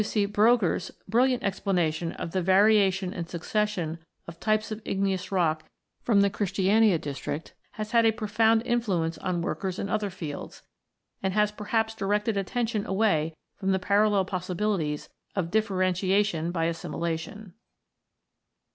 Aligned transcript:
W. 0.01 0.03
C. 0.09 0.25
Brogger's(79) 0.25 0.95
brilliant 1.07 1.43
explanation 1.43 2.11
of 2.13 2.31
the 2.31 2.41
varia 2.41 2.89
tion 2.89 3.13
and 3.13 3.29
succession 3.29 3.99
of 4.27 4.39
types 4.39 4.71
of 4.71 4.81
igneous 4.83 5.31
rock 5.31 5.61
in 6.09 6.19
the 6.21 6.29
Christiania 6.31 6.97
district 6.97 7.53
has 7.73 7.91
had 7.91 8.03
a 8.07 8.11
profound 8.11 8.63
influence 8.65 9.19
on 9.19 9.43
workers 9.43 9.77
in 9.77 9.89
other 9.89 10.09
fields, 10.09 10.63
and 11.21 11.35
has 11.35 11.51
perhaps 11.51 11.93
directed 11.93 12.35
attention 12.35 12.83
away 12.87 13.35
from 13.57 13.73
the 13.73 13.77
parallel 13.77 14.25
possibilities 14.25 15.07
of 15.35 15.51
differentiation 15.51 16.49
by 16.49 16.65
assimilation. 16.65 17.53